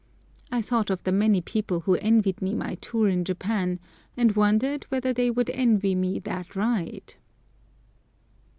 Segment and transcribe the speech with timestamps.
[0.51, 3.79] I thought of the many people who envied me my tour in Japan,
[4.17, 7.13] and wondered whether they would envy me that ride!